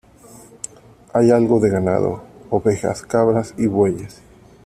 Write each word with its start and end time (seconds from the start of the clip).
Hay 1.13 1.29
algo 1.29 1.59
de 1.59 1.69
ganado: 1.69 2.23
ovejas, 2.49 3.03
cabras 3.03 3.53
y 3.55 3.67
bueyes. 3.67 4.19